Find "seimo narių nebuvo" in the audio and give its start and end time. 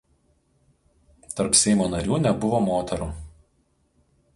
1.61-2.67